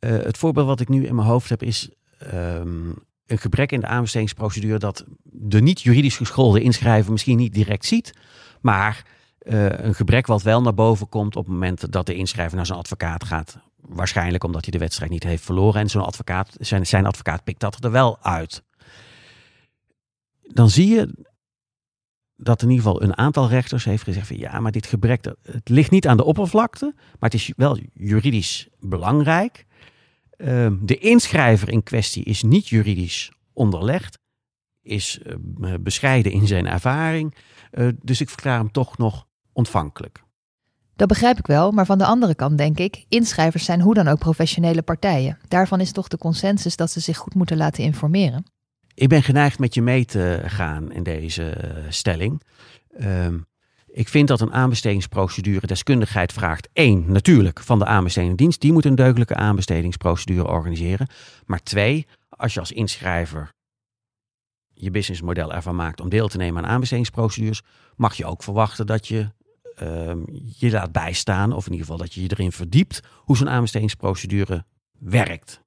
Uh, 0.01 0.11
het 0.11 0.39
voorbeeld 0.39 0.67
wat 0.67 0.81
ik 0.81 0.89
nu 0.89 1.07
in 1.07 1.15
mijn 1.15 1.29
hoofd 1.29 1.49
heb 1.49 1.63
is 1.63 1.91
um, 2.35 2.95
een 3.27 3.39
gebrek 3.39 3.73
in 3.73 3.81
de 3.81 3.87
aanbestedingsprocedure 3.87 4.79
dat 4.79 5.05
de 5.23 5.61
niet 5.61 5.81
juridisch 5.81 6.17
geschoolde 6.17 6.61
inschrijver 6.61 7.13
misschien 7.13 7.37
niet 7.37 7.55
direct 7.55 7.85
ziet, 7.85 8.13
maar 8.61 9.05
uh, 9.47 9.69
een 9.69 9.95
gebrek 9.95 10.27
wat 10.27 10.43
wel 10.43 10.63
naar 10.63 10.75
boven 10.75 11.09
komt 11.09 11.37
op 11.37 11.45
het 11.45 11.53
moment 11.53 11.93
dat 11.93 12.07
de 12.07 12.15
inschrijver 12.15 12.57
naar 12.57 12.67
zijn 12.67 12.79
advocaat 12.79 13.25
gaat. 13.25 13.59
Waarschijnlijk 13.77 14.45
omdat 14.45 14.63
hij 14.63 14.71
de 14.71 14.79
wedstrijd 14.79 15.11
niet 15.11 15.23
heeft 15.23 15.45
verloren 15.45 15.81
en 15.81 15.89
zo'n 15.89 16.05
advocaat, 16.05 16.57
zijn, 16.59 16.87
zijn 16.87 17.07
advocaat 17.07 17.45
pikt 17.45 17.61
dat 17.61 17.85
er 17.85 17.91
wel 17.91 18.19
uit. 18.23 18.63
Dan 20.43 20.71
zie 20.71 20.89
je 20.89 21.25
dat 22.37 22.63
in 22.63 22.71
ieder 22.71 22.85
geval 22.85 23.03
een 23.03 23.17
aantal 23.17 23.49
rechters 23.49 23.85
heeft 23.85 24.03
gezegd 24.03 24.27
van 24.27 24.39
ja, 24.39 24.61
maar 24.61 24.73
dit 24.73 24.87
gebrek, 24.87 25.25
het 25.43 25.69
ligt 25.69 25.91
niet 25.91 26.07
aan 26.07 26.17
de 26.17 26.25
oppervlakte, 26.25 26.93
maar 26.95 27.31
het 27.31 27.35
is 27.35 27.53
wel 27.57 27.79
juridisch 27.93 28.69
belangrijk. 28.81 29.65
Uh, 30.37 30.69
de 30.81 30.99
inschrijver 30.99 31.69
in 31.69 31.83
kwestie 31.83 32.25
is 32.25 32.43
niet 32.43 32.69
juridisch 32.69 33.33
onderlegd, 33.53 34.19
is 34.83 35.21
uh, 35.61 35.75
bescheiden 35.81 36.33
in 36.33 36.47
zijn 36.47 36.67
ervaring, 36.67 37.35
uh, 37.73 37.89
dus 38.03 38.21
ik 38.21 38.29
verklaar 38.29 38.59
hem 38.59 38.73
toch 38.73 38.99
nog 38.99 39.27
ontvankelijk. 39.57 40.25
Dat 40.97 41.09
begrijp 41.09 41.39
ik 41.39 41.47
wel, 41.47 41.71
maar 41.71 41.87
van 41.87 41.99
de 41.99 42.07
andere 42.07 42.35
kant 42.35 42.59
denk 42.59 42.79
ik, 42.79 43.05
inschrijvers 43.09 43.65
zijn 43.65 43.81
hoe 43.81 43.95
dan 43.95 44.09
ook 44.09 44.19
professionele 44.19 44.83
partijen. 44.83 45.39
Daarvan 45.49 45.81
is 45.81 45.93
toch 45.93 46.09
de 46.09 46.19
consensus 46.19 46.77
dat 46.77 46.91
ze 46.91 47.01
zich 47.01 47.17
goed 47.17 47.35
moeten 47.35 47.57
laten 47.57 47.85
informeren? 47.85 48.45
Ik 48.95 49.09
ben 49.09 49.23
geneigd 49.23 49.59
met 49.59 49.75
je 49.75 49.83
mee 49.83 50.05
te 50.05 50.43
gaan 50.47 50.93
in 50.93 51.03
deze 51.03 51.43
uh, 51.43 51.85
stelling. 51.89 52.43
Ehm, 52.99 53.39
ik 53.87 54.09
vind 54.09 54.29
dat 54.29 54.41
een 54.41 54.53
aanbestedingsprocedure 54.53 55.67
deskundigheid 55.67 56.33
vraagt. 56.33 56.69
Eén, 56.73 57.05
natuurlijk, 57.13 57.61
van 57.61 57.79
de 57.79 57.85
aanbestedende 57.85 58.37
dienst. 58.37 58.61
Die 58.61 58.73
moet 58.73 58.85
een 58.85 58.95
deugdelijke 58.95 59.35
aanbestedingsprocedure 59.35 60.49
organiseren. 60.49 61.09
Maar 61.47 61.63
twee, 61.63 62.07
als 62.29 62.55
je 62.55 62.61
als 62.61 62.73
inschrijver 62.73 63.55
je 64.79 64.91
businessmodel 64.91 65.53
ervan 65.53 65.77
maakt 65.77 66.01
om 66.01 66.09
deel 66.09 66.29
te 66.29 66.37
nemen 66.37 66.65
aan 66.65 66.71
aanbestedingsprocedures, 66.71 67.63
mag 67.97 68.15
je 68.15 68.27
ook 68.27 68.43
verwachten 68.43 68.87
dat 68.87 69.09
je 69.09 69.31
uh, 69.83 70.13
je 70.57 70.71
laat 70.71 70.93
bijstaan, 70.93 71.53
of 71.53 71.67
in 71.67 71.73
ieder 71.73 71.87
geval 71.87 72.01
dat 72.01 72.15
je 72.15 72.23
je 72.23 72.31
erin 72.31 72.53
verdiept 72.53 73.01
hoe 73.15 73.37
zo'n 73.37 73.49
aanbestedingsprocedure 73.49 74.65
werkt. 74.99 75.65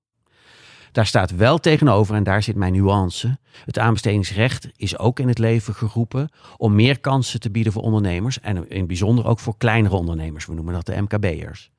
Daar 0.91 1.05
staat 1.05 1.35
wel 1.35 1.57
tegenover, 1.57 2.15
en 2.15 2.23
daar 2.23 2.43
zit 2.43 2.55
mijn 2.55 2.73
nuance. 2.73 3.37
Het 3.65 3.79
aanbestedingsrecht 3.79 4.67
is 4.75 4.97
ook 4.97 5.19
in 5.19 5.27
het 5.27 5.37
leven 5.37 5.75
geroepen 5.75 6.29
om 6.57 6.75
meer 6.75 6.99
kansen 6.99 7.39
te 7.39 7.51
bieden 7.51 7.73
voor 7.73 7.81
ondernemers. 7.81 8.39
En 8.39 8.69
in 8.69 8.77
het 8.77 8.87
bijzonder 8.87 9.25
ook 9.25 9.39
voor 9.39 9.57
kleinere 9.57 9.95
ondernemers. 9.95 10.45
We 10.45 10.53
noemen 10.53 10.73
dat 10.73 10.85
de 10.85 11.01
MKB'ers. 11.01 11.71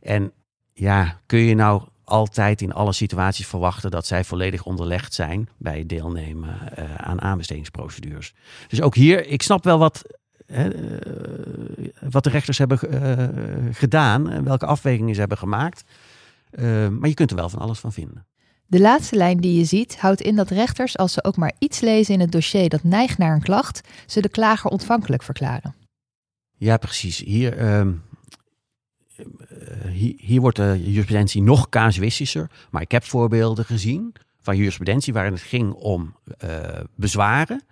En 0.00 0.32
ja, 0.72 1.20
kun 1.26 1.38
je 1.38 1.54
nou 1.54 1.82
altijd 2.04 2.62
in 2.62 2.72
alle 2.72 2.92
situaties 2.92 3.46
verwachten 3.46 3.90
dat 3.90 4.06
zij 4.06 4.24
volledig 4.24 4.64
onderlegd 4.64 5.14
zijn 5.14 5.48
bij 5.58 5.78
het 5.78 5.88
deelnemen 5.88 6.58
uh, 6.78 6.94
aan 6.94 7.20
aanbestedingsprocedures. 7.20 8.34
Dus 8.68 8.82
ook 8.82 8.94
hier, 8.94 9.26
ik 9.26 9.42
snap 9.42 9.64
wel 9.64 9.78
wat, 9.78 10.02
uh, 10.46 10.66
wat 12.10 12.24
de 12.24 12.30
rechters 12.30 12.58
hebben 12.58 12.78
uh, 12.90 13.74
gedaan 13.74 14.30
en 14.30 14.44
welke 14.44 14.66
afwegingen 14.66 15.14
ze 15.14 15.20
hebben 15.20 15.38
gemaakt. 15.38 15.84
maar 16.90 17.08
je 17.08 17.14
kunt 17.14 17.30
er 17.30 17.36
wel 17.36 17.48
van 17.48 17.60
alles 17.60 17.78
van 17.78 17.92
vinden. 17.92 18.26
De 18.68 18.80
laatste 18.80 19.16
lijn 19.16 19.40
die 19.40 19.58
je 19.58 19.64
ziet 19.64 19.98
houdt 19.98 20.20
in 20.20 20.36
dat 20.36 20.50
rechters, 20.50 20.98
als 20.98 21.12
ze 21.12 21.24
ook 21.24 21.36
maar 21.36 21.52
iets 21.58 21.80
lezen 21.80 22.14
in 22.14 22.20
het 22.20 22.32
dossier 22.32 22.68
dat 22.68 22.82
neigt 22.82 23.18
naar 23.18 23.34
een 23.34 23.42
klacht, 23.42 23.80
ze 24.06 24.20
de 24.20 24.28
klager 24.28 24.70
ontvankelijk 24.70 25.22
verklaren. 25.22 25.74
Ja, 26.56 26.76
precies. 26.76 27.18
Hier, 27.18 27.58
uh, 27.58 27.88
hier, 29.88 30.14
hier, 30.16 30.40
wordt 30.40 30.56
de 30.56 30.82
jurisprudentie 30.84 31.42
nog 31.42 31.68
casuïstischer. 31.68 32.50
Maar 32.70 32.82
ik 32.82 32.90
heb 32.90 33.04
voorbeelden 33.04 33.64
gezien 33.64 34.14
van 34.40 34.56
jurisprudentie 34.56 35.12
waarin 35.12 35.32
het 35.32 35.42
ging 35.42 35.72
om 35.72 36.16
uh, 36.44 36.50
bezwaren. 36.94 37.62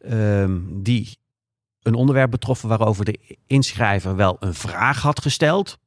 Uh, 0.00 0.50
die 0.68 1.18
een 1.86 1.94
onderwerp 1.94 2.30
betroffen 2.30 2.68
waarover 2.68 3.04
de 3.04 3.36
inschrijver 3.46 4.16
wel 4.16 4.36
een 4.40 4.54
vraag 4.54 5.02
had 5.02 5.20
gesteld. 5.20 5.78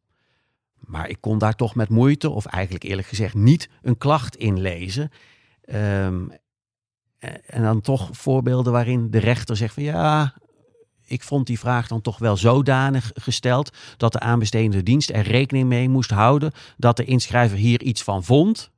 Maar 0.79 1.09
ik 1.09 1.17
kon 1.19 1.37
daar 1.37 1.55
toch 1.55 1.75
met 1.75 1.89
moeite, 1.89 2.29
of 2.29 2.45
eigenlijk 2.45 2.83
eerlijk 2.83 3.07
gezegd 3.07 3.33
niet, 3.33 3.69
een 3.81 3.97
klacht 3.97 4.35
in 4.35 4.61
lezen. 4.61 5.11
Um, 5.73 6.31
en 7.45 7.63
dan 7.63 7.81
toch 7.81 8.09
voorbeelden 8.11 8.73
waarin 8.73 9.11
de 9.11 9.19
rechter 9.19 9.57
zegt 9.57 9.73
van 9.73 9.83
ja, 9.83 10.33
ik 11.05 11.23
vond 11.23 11.47
die 11.47 11.59
vraag 11.59 11.87
dan 11.87 12.01
toch 12.01 12.17
wel 12.17 12.37
zodanig 12.37 13.11
gesteld 13.13 13.77
dat 13.97 14.11
de 14.11 14.19
aanbestedende 14.19 14.83
dienst 14.83 15.09
er 15.09 15.21
rekening 15.21 15.67
mee 15.67 15.89
moest 15.89 16.09
houden 16.09 16.51
dat 16.77 16.97
de 16.97 17.05
inschrijver 17.05 17.57
hier 17.57 17.81
iets 17.81 18.03
van 18.03 18.23
vond. 18.23 18.71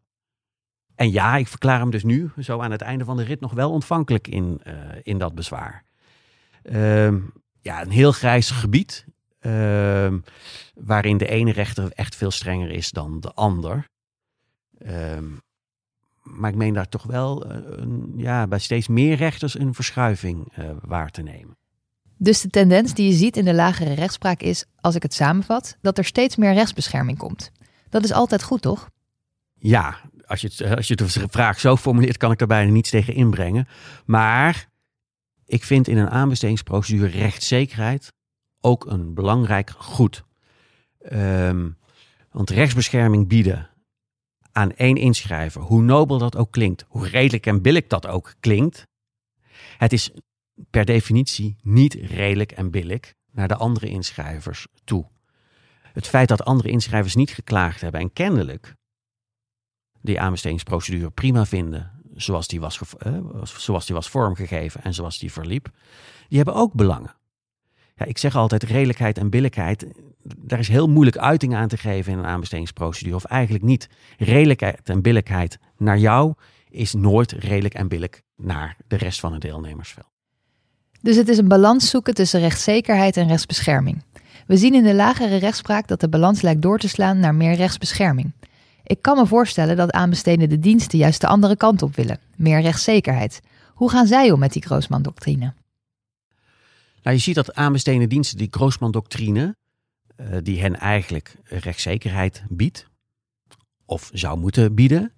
En 0.96 1.12
ja, 1.12 1.36
ik 1.36 1.48
verklaar 1.48 1.80
hem 1.80 1.90
dus 1.90 2.04
nu, 2.04 2.32
zo 2.40 2.60
aan 2.60 2.72
het 2.72 2.82
einde 2.82 3.06
van 3.06 3.18
de 3.18 3.24
rit, 3.24 3.40
nog 3.40 3.54
wel 3.54 3.72
ontvankelijk 3.72 4.28
in, 4.28 4.62
uh, 4.68 4.74
in 5.04 5.18
dat 5.18 5.36
bezwaar. 5.36 5.84
Um, 6.64 7.34
ja, 7.62 7.82
een 7.82 7.90
heel 7.90 8.12
grijs 8.12 8.52
gebied. 8.52 9.06
Uh, 9.42 10.14
waarin 10.74 11.18
de 11.18 11.28
ene 11.28 11.52
rechter 11.52 11.92
echt 11.92 12.16
veel 12.16 12.32
strenger 12.32 12.70
is 12.70 12.92
dan 12.92 13.20
de 13.20 13.34
ander. 13.34 13.90
Uh, 14.88 15.18
maar 16.22 16.50
ik 16.50 16.56
meen 16.56 16.74
daar 16.74 16.90
toch 16.90 17.04
wel 17.04 17.52
een, 17.52 18.14
ja, 18.16 18.48
bij 18.48 18.60
steeds 18.60 18.88
meer 18.88 19.16
rechters 19.16 19.60
een 19.60 19.74
verschuiving 19.74 20.58
uh, 20.58 20.70
waar 20.82 21.10
te 21.10 21.22
nemen. 21.22 21.58
Dus 22.18 22.42
de 22.42 22.50
tendens 22.50 22.94
die 22.94 23.08
je 23.08 23.16
ziet 23.16 23.38
in 23.38 23.46
de 23.46 23.54
lagere 23.54 23.94
rechtspraak 23.94 24.42
is, 24.42 24.66
als 24.76 24.96
ik 24.96 25.04
het 25.04 25.14
samenvat, 25.14 25.78
dat 25.82 25.98
er 25.98 26.06
steeds 26.06 26.36
meer 26.36 26.54
rechtsbescherming 26.54 27.18
komt. 27.18 27.52
Dat 27.90 28.04
is 28.04 28.12
altijd 28.12 28.44
goed, 28.44 28.62
toch? 28.62 28.90
Ja, 29.54 30.00
als 30.26 30.42
je, 30.42 30.48
het, 30.48 30.76
als 30.76 30.88
je 30.88 30.96
de 30.96 31.08
vraag 31.08 31.60
zo 31.60 31.76
formuleert, 31.76 32.18
kan 32.18 32.32
ik 32.32 32.38
daar 32.38 32.48
bijna 32.48 32.72
niets 32.72 32.90
tegen 32.90 33.14
inbrengen. 33.14 33.68
Maar 34.06 34.70
ik 35.52 35.64
vind 35.64 35.88
in 35.88 35.98
een 35.98 36.10
aanbestedingsprocedure 36.10 37.08
rechtszekerheid 37.08 38.14
ook 38.62 38.86
een 38.86 39.14
belangrijk 39.14 39.70
goed. 39.70 40.24
Um, 41.12 41.78
want 42.30 42.50
rechtsbescherming 42.50 43.28
bieden 43.28 43.70
aan 44.52 44.72
één 44.72 44.96
inschrijver, 44.96 45.62
hoe 45.62 45.82
nobel 45.82 46.18
dat 46.18 46.36
ook 46.36 46.52
klinkt, 46.52 46.86
hoe 46.88 47.08
redelijk 47.08 47.46
en 47.46 47.62
billig 47.62 47.88
dat 47.88 48.08
ook 48.08 48.34
klinkt, 48.40 48.88
het 49.78 49.94
is 49.94 50.12
per 50.70 50.86
definitie 50.86 51.56
niet 51.62 51.94
redelijk 51.94 52.52
en 52.52 52.72
billig 52.72 53.14
naar 53.32 53.48
de 53.48 53.56
andere 53.56 53.88
inschrijvers 53.88 54.68
toe. 54.84 55.10
Het 55.82 56.08
feit 56.08 56.28
dat 56.28 56.44
andere 56.44 56.70
inschrijvers 56.70 57.16
niet 57.16 57.32
geklaagd 57.32 57.82
hebben 57.82 58.02
en 58.02 58.14
kennelijk 58.14 58.76
die 60.02 60.20
aanbestedingsprocedure 60.20 61.10
prima 61.10 61.46
vinden, 61.46 62.01
zoals 62.22 62.48
die 62.48 62.60
was, 62.60 62.80
eh, 62.98 63.14
zoals 63.44 63.86
die 63.86 63.96
was 63.96 64.10
vormgegeven 64.10 64.84
en 64.84 64.94
zoals 64.94 65.20
die 65.20 65.32
verliep, 65.32 65.70
die 66.28 66.38
hebben 66.38 66.56
ook 66.56 66.74
belangen. 66.74 67.16
Ja, 67.96 68.06
ik 68.06 68.18
zeg 68.18 68.36
altijd 68.36 68.64
redelijkheid 68.64 69.18
en 69.18 69.30
billijkheid. 69.30 69.88
Daar 70.24 70.60
is 70.60 70.68
heel 70.68 70.88
moeilijk 70.88 71.18
uiting 71.18 71.56
aan 71.56 71.68
te 71.68 71.78
geven 71.78 72.12
in 72.12 72.18
een 72.18 72.26
aanbestedingsprocedure. 72.26 73.16
Of 73.16 73.24
eigenlijk 73.24 73.64
niet. 73.64 73.90
Redelijkheid 74.18 74.90
en 74.90 75.02
billijkheid 75.02 75.58
naar 75.78 75.98
jou 75.98 76.34
is 76.70 76.94
nooit 76.94 77.32
redelijk 77.32 77.74
en 77.74 77.88
billijk 77.88 78.22
naar 78.36 78.78
de 78.88 78.96
rest 78.96 79.20
van 79.20 79.34
het 79.34 79.42
deelnemersveld. 79.42 80.08
Dus 81.02 81.16
het 81.16 81.30
is 81.30 81.38
een 81.38 81.48
balans 81.48 81.90
zoeken 81.90 82.14
tussen 82.14 82.40
rechtszekerheid 82.40 83.18
en 83.18 83.28
rechtsbescherming. 83.28 84.04
We 84.48 84.58
zien 84.58 84.74
in 84.74 84.84
de 84.84 84.96
lagere 84.96 85.38
rechtspraak 85.38 85.88
dat 85.88 86.00
de 86.00 86.10
balans 86.10 86.42
lijkt 86.42 86.62
door 86.62 86.78
te 86.80 86.88
slaan 86.88 87.20
naar 87.20 87.36
meer 87.36 87.56
rechtsbescherming. 87.56 88.32
Ik 88.84 89.02
kan 89.02 89.18
me 89.18 89.26
voorstellen 89.26 89.78
dat 89.78 89.92
aanbestedende 89.92 90.60
diensten 90.60 90.98
juist 90.98 91.22
de 91.22 91.28
andere 91.28 91.58
kant 91.58 91.82
op 91.82 91.96
willen, 91.96 92.20
meer 92.36 92.62
rechtszekerheid. 92.62 93.42
Hoe 93.74 93.90
gaan 93.90 94.08
zij 94.08 94.32
om 94.32 94.40
met 94.40 94.54
die 94.54 94.66
Groosman-doctrine? 94.66 95.54
Nou, 97.04 97.16
je 97.16 97.22
ziet 97.22 97.36
dat 97.36 97.54
aanbestedende 97.54 98.08
diensten 98.08 98.38
die 98.38 98.48
Groosman-doctrine, 98.52 99.56
uh, 100.18 100.38
die 100.44 100.62
hen 100.62 100.76
eigenlijk 100.76 101.36
rechtszekerheid 101.44 102.44
biedt, 102.50 102.88
of 103.86 104.10
zou 104.14 104.38
moeten 104.40 104.76
bieden, 104.76 105.14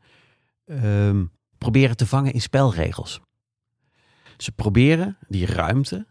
uh, 0.65 1.21
proberen 1.57 1.97
te 1.97 2.07
vangen 2.07 2.33
in 2.33 2.41
spelregels. 2.41 3.21
Ze 4.37 4.51
proberen 4.51 5.17
die 5.27 5.45
ruimte 5.45 6.05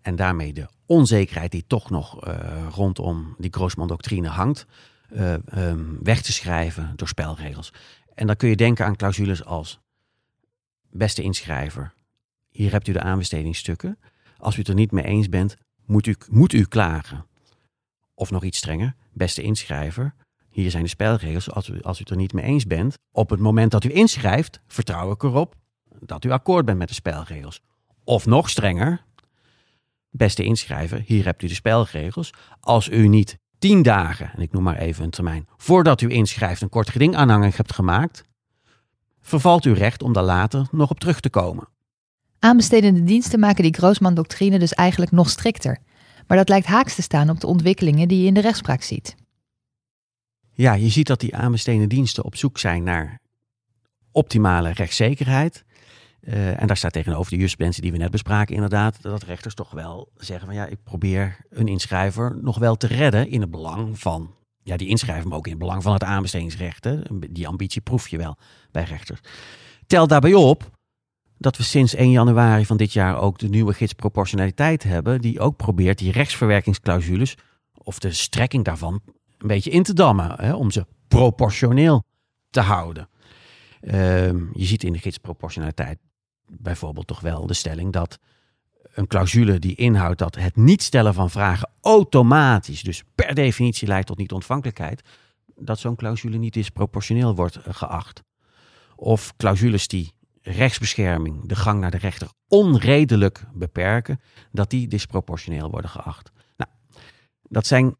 en 0.00 0.16
daarmee 0.16 0.52
de 0.52 0.68
onzekerheid 0.86 1.50
die 1.50 1.64
toch 1.66 1.90
nog 1.90 2.26
uh, 2.26 2.66
rondom 2.70 3.34
die 3.38 3.52
Groosman-doctrine 3.52 4.28
hangt, 4.28 4.66
uh, 5.12 5.34
um, 5.54 5.98
weg 6.02 6.22
te 6.22 6.32
schrijven 6.32 6.92
door 6.96 7.08
spelregels. 7.08 7.72
En 8.14 8.26
dan 8.26 8.36
kun 8.36 8.48
je 8.48 8.56
denken 8.56 8.84
aan 8.84 8.96
clausules 8.96 9.44
als 9.44 9.80
beste 10.90 11.22
inschrijver. 11.22 11.92
Hier 12.50 12.70
hebt 12.70 12.88
u 12.88 12.92
de 12.92 13.00
aanbestedingsstukken. 13.00 13.98
Als 14.36 14.56
u 14.56 14.58
het 14.58 14.68
er 14.68 14.74
niet 14.74 14.92
mee 14.92 15.04
eens 15.04 15.28
bent, 15.28 15.56
moet 15.86 16.06
u, 16.06 16.16
moet 16.30 16.52
u 16.52 16.64
klagen. 16.64 17.26
Of 18.14 18.30
nog 18.30 18.44
iets 18.44 18.58
strenger, 18.58 18.94
beste 19.12 19.42
inschrijver. 19.42 20.14
Hier 20.50 20.70
zijn 20.70 20.82
de 20.82 20.88
spelregels. 20.88 21.50
Als 21.50 21.68
u, 21.68 21.82
als 21.82 21.98
u 21.98 22.00
het 22.00 22.10
er 22.10 22.16
niet 22.16 22.32
mee 22.32 22.44
eens 22.44 22.66
bent, 22.66 22.98
op 23.12 23.30
het 23.30 23.40
moment 23.40 23.70
dat 23.70 23.84
u 23.84 23.92
inschrijft, 23.92 24.60
vertrouw 24.66 25.12
ik 25.12 25.22
erop 25.22 25.54
dat 26.00 26.24
u 26.24 26.30
akkoord 26.30 26.64
bent 26.64 26.78
met 26.78 26.88
de 26.88 26.94
spelregels. 26.94 27.62
Of 28.04 28.26
nog 28.26 28.50
strenger, 28.50 29.04
beste 30.10 30.44
inschrijver, 30.44 31.02
hier 31.06 31.24
hebt 31.24 31.42
u 31.42 31.46
de 31.46 31.54
spelregels. 31.54 32.32
Als 32.60 32.88
u 32.88 33.08
niet 33.08 33.38
tien 33.60 33.82
dagen, 33.82 34.30
en 34.34 34.42
ik 34.42 34.52
noem 34.52 34.62
maar 34.62 34.78
even 34.78 35.04
een 35.04 35.10
termijn, 35.10 35.46
voordat 35.56 36.00
u 36.00 36.10
inschrijft 36.10 36.62
een 36.62 36.68
kort 36.68 36.90
geding 36.90 37.16
aanhangig 37.16 37.56
hebt 37.56 37.74
gemaakt, 37.74 38.24
vervalt 39.20 39.64
uw 39.64 39.74
recht 39.74 40.02
om 40.02 40.12
daar 40.12 40.24
later 40.24 40.68
nog 40.70 40.90
op 40.90 41.00
terug 41.00 41.20
te 41.20 41.30
komen. 41.30 41.68
Aanbestedende 42.38 43.04
diensten 43.04 43.40
maken 43.40 43.62
die 43.62 43.74
Groosman-doctrine 43.74 44.58
dus 44.58 44.74
eigenlijk 44.74 45.10
nog 45.10 45.30
strikter. 45.30 45.78
Maar 46.26 46.36
dat 46.36 46.48
lijkt 46.48 46.66
haaks 46.66 46.94
te 46.94 47.02
staan 47.02 47.30
op 47.30 47.40
de 47.40 47.46
ontwikkelingen 47.46 48.08
die 48.08 48.20
je 48.20 48.26
in 48.26 48.34
de 48.34 48.40
rechtspraak 48.40 48.82
ziet. 48.82 49.14
Ja, 50.52 50.72
je 50.72 50.88
ziet 50.88 51.06
dat 51.06 51.20
die 51.20 51.36
aanbestedende 51.36 51.86
diensten 51.86 52.24
op 52.24 52.36
zoek 52.36 52.58
zijn 52.58 52.82
naar 52.82 53.20
optimale 54.12 54.72
rechtszekerheid. 54.72 55.64
Uh, 56.20 56.60
en 56.60 56.66
daar 56.66 56.76
staat 56.76 56.92
tegenover 56.92 57.30
de 57.30 57.36
jurisprudentie 57.36 57.82
die 57.82 57.92
we 57.92 57.98
net 57.98 58.10
bespraken 58.10 58.54
inderdaad, 58.54 59.02
dat 59.02 59.22
rechters 59.22 59.54
toch 59.54 59.70
wel 59.70 60.08
zeggen 60.16 60.46
van 60.46 60.54
ja, 60.54 60.66
ik 60.66 60.82
probeer 60.82 61.36
een 61.50 61.68
inschrijver 61.68 62.38
nog 62.42 62.58
wel 62.58 62.76
te 62.76 62.86
redden 62.86 63.28
in 63.30 63.40
het 63.40 63.50
belang 63.50 63.98
van, 63.98 64.34
ja 64.62 64.76
die 64.76 64.88
inschrijver, 64.88 65.28
maar 65.28 65.38
ook 65.38 65.46
in 65.46 65.52
het 65.52 65.60
belang 65.60 65.82
van 65.82 65.92
het 65.92 66.04
aanbestedingsrecht. 66.04 66.84
Hè. 66.84 66.98
Die 67.30 67.48
ambitie 67.48 67.80
proef 67.80 68.08
je 68.08 68.16
wel 68.16 68.36
bij 68.70 68.84
rechters. 68.84 69.20
Tel 69.86 70.06
daarbij 70.06 70.34
op 70.34 70.70
dat 71.38 71.56
we 71.56 71.62
sinds 71.62 71.94
1 71.94 72.10
januari 72.10 72.66
van 72.66 72.76
dit 72.76 72.92
jaar 72.92 73.18
ook 73.18 73.38
de 73.38 73.48
nieuwe 73.48 73.72
gids 73.72 73.92
proportionaliteit 73.92 74.82
hebben, 74.82 75.20
die 75.20 75.40
ook 75.40 75.56
probeert 75.56 75.98
die 75.98 76.12
rechtsverwerkingsclausules, 76.12 77.36
of 77.72 77.98
de 77.98 78.12
strekking 78.12 78.64
daarvan, 78.64 79.00
een 79.38 79.46
beetje 79.46 79.70
in 79.70 79.82
te 79.82 79.92
dammen, 79.92 80.34
hè, 80.40 80.54
om 80.54 80.70
ze 80.70 80.86
proportioneel 81.08 82.04
te 82.50 82.60
houden. 82.60 83.08
Uh, 83.80 83.92
je 84.52 84.64
ziet 84.64 84.84
in 84.84 84.92
de 84.92 84.98
gids 84.98 85.18
proportionaliteit 85.18 85.98
bijvoorbeeld 86.50 87.06
toch 87.06 87.20
wel 87.20 87.46
de 87.46 87.54
stelling 87.54 87.92
dat 87.92 88.18
een 88.94 89.06
clausule 89.06 89.58
die 89.58 89.74
inhoudt 89.74 90.18
dat 90.18 90.34
het 90.34 90.56
niet 90.56 90.82
stellen 90.82 91.14
van 91.14 91.30
vragen 91.30 91.70
automatisch, 91.80 92.82
dus 92.82 93.02
per 93.14 93.34
definitie 93.34 93.88
leidt 93.88 94.06
tot 94.06 94.18
niet-ontvankelijkheid, 94.18 95.02
dat 95.54 95.78
zo'n 95.78 95.96
clausule 95.96 96.36
niet 96.36 96.52
disproportioneel 96.52 97.34
wordt 97.34 97.58
geacht. 97.62 98.22
Of 98.96 99.36
clausules 99.36 99.88
die 99.88 100.12
rechtsbescherming, 100.42 101.48
de 101.48 101.56
gang 101.56 101.80
naar 101.80 101.90
de 101.90 101.98
rechter, 101.98 102.28
onredelijk 102.48 103.44
beperken, 103.54 104.20
dat 104.52 104.70
die 104.70 104.88
disproportioneel 104.88 105.70
worden 105.70 105.90
geacht. 105.90 106.30
Nou, 106.56 106.70
dat 107.42 107.66
zijn 107.66 107.96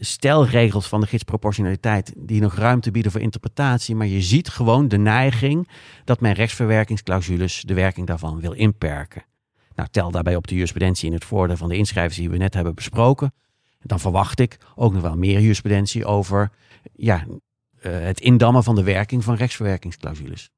stelregels 0.00 0.88
van 0.88 1.00
de 1.00 1.06
gidsproportionaliteit 1.06 2.12
die 2.16 2.40
nog 2.40 2.54
ruimte 2.54 2.90
bieden 2.90 3.12
voor 3.12 3.20
interpretatie, 3.20 3.94
maar 3.94 4.06
je 4.06 4.22
ziet 4.22 4.48
gewoon 4.48 4.88
de 4.88 4.98
neiging 4.98 5.68
dat 6.04 6.20
men 6.20 6.32
rechtsverwerkingsclausules 6.32 7.62
de 7.66 7.74
werking 7.74 8.06
daarvan 8.06 8.40
wil 8.40 8.52
inperken. 8.52 9.24
Nou, 9.74 9.88
tel 9.90 10.10
daarbij 10.10 10.36
op 10.36 10.46
de 10.46 10.54
jurisprudentie 10.54 11.06
in 11.06 11.12
het 11.12 11.24
voordeel 11.24 11.56
van 11.56 11.68
de 11.68 11.76
inschrijvers 11.76 12.16
die 12.16 12.30
we 12.30 12.36
net 12.36 12.54
hebben 12.54 12.74
besproken. 12.74 13.34
Dan 13.82 14.00
verwacht 14.00 14.40
ik 14.40 14.58
ook 14.74 14.92
nog 14.92 15.02
wel 15.02 15.16
meer 15.16 15.40
jurisprudentie 15.40 16.04
over 16.04 16.50
ja, 16.92 17.24
uh, 17.26 17.32
het 17.82 18.20
indammen 18.20 18.64
van 18.64 18.74
de 18.74 18.82
werking 18.82 19.24
van 19.24 19.34
rechtsverwerkingsclausules. 19.34 20.50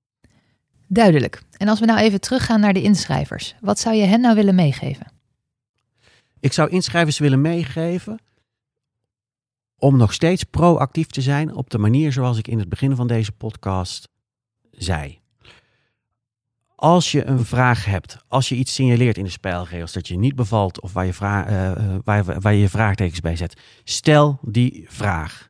Duidelijk. 0.86 1.42
En 1.56 1.68
als 1.68 1.80
we 1.80 1.86
nou 1.86 1.98
even 1.98 2.20
teruggaan 2.20 2.60
naar 2.60 2.72
de 2.72 2.82
inschrijvers, 2.82 3.54
wat 3.60 3.78
zou 3.78 3.96
je 3.96 4.04
hen 4.04 4.20
nou 4.20 4.34
willen 4.34 4.54
meegeven? 4.54 5.06
Ik 6.40 6.52
zou 6.52 6.70
inschrijvers 6.70 7.18
willen 7.18 7.40
meegeven 7.40 8.18
om 9.78 9.97
nog 9.97 10.12
steeds 10.12 10.45
proactief 10.45 11.06
te 11.06 11.21
zijn 11.21 11.54
op 11.54 11.71
de 11.71 11.78
manier 11.78 12.12
zoals 12.12 12.38
ik 12.38 12.49
in 12.49 12.59
het 12.59 12.68
begin 12.68 12.97
van 12.97 13.06
deze 13.06 13.33
podcast 13.33 14.09
zei. 14.71 15.21
Als 16.75 17.12
je 17.12 17.25
een 17.25 17.45
vraag 17.45 17.85
hebt, 17.85 18.16
als 18.28 18.49
je 18.49 18.54
iets 18.54 18.75
signaleert 18.75 19.18
in 19.18 19.25
de 19.25 19.30
spelregels 19.30 19.92
dat 19.92 20.09
je 20.09 20.18
niet 20.18 20.35
bevalt 20.35 20.80
of 20.80 20.92
waar 20.92 21.06
je, 21.06 21.12
vraag, 21.12 21.50
uh, 21.50 21.97
waar, 22.04 22.40
waar 22.40 22.54
je 22.54 22.68
vraagtekens 22.68 23.21
bij 23.21 23.37
zet, 23.37 23.61
stel 23.85 24.38
die 24.42 24.87
vraag. 24.88 25.49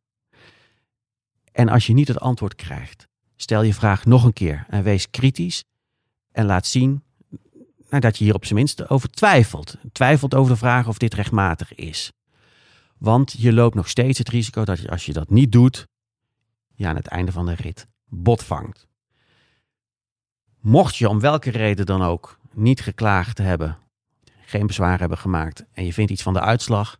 En 1.52 1.68
als 1.68 1.86
je 1.86 1.92
niet 1.92 2.08
het 2.08 2.20
antwoord 2.20 2.54
krijgt, 2.54 3.08
stel 3.36 3.62
je 3.62 3.74
vraag 3.74 4.04
nog 4.04 4.24
een 4.24 4.32
keer 4.32 4.66
en 4.68 4.82
wees 4.82 5.10
kritisch 5.10 5.64
en 6.32 6.46
laat 6.46 6.66
zien 6.66 7.02
nou, 7.88 8.00
dat 8.00 8.18
je 8.18 8.24
hier 8.24 8.34
op 8.34 8.44
zijn 8.44 8.58
minst 8.58 8.90
over 8.90 9.10
twijfelt. 9.10 9.76
Twijfelt 9.92 10.34
over 10.34 10.52
de 10.52 10.58
vraag 10.58 10.88
of 10.88 10.98
dit 10.98 11.14
rechtmatig 11.14 11.74
is. 11.74 12.12
Want 12.98 13.34
je 13.38 13.52
loopt 13.52 13.74
nog 13.74 13.88
steeds 13.88 14.18
het 14.18 14.28
risico 14.28 14.64
dat 14.64 14.80
je, 14.80 14.90
als 14.90 15.06
je 15.06 15.12
dat 15.12 15.30
niet 15.30 15.52
doet, 15.52 15.86
je 16.74 16.86
aan 16.86 16.96
het 16.96 17.06
einde 17.06 17.32
van 17.32 17.46
de 17.46 17.54
rit 17.54 17.86
bot 18.08 18.42
vangt. 18.44 18.86
Mocht 20.60 20.96
je 20.96 21.08
om 21.08 21.20
welke 21.20 21.50
reden 21.50 21.86
dan 21.86 22.02
ook 22.02 22.38
niet 22.52 22.80
geklaagd 22.80 23.38
hebben, 23.38 23.78
geen 24.44 24.66
bezwaar 24.66 24.98
hebben 24.98 25.18
gemaakt 25.18 25.64
en 25.72 25.84
je 25.84 25.92
vindt 25.92 26.10
iets 26.10 26.22
van 26.22 26.32
de 26.32 26.40
uitslag, 26.40 26.98